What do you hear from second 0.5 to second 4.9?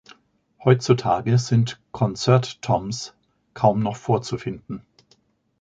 Heutzutage sind Concert-Toms kaum noch vorzufinden.